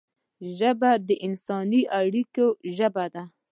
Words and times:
ژبه 0.57 0.91
د 1.07 1.09
انساني 1.27 1.81
اړیکو 1.99 2.45
ژبه 2.77 3.05
ده 3.13 3.23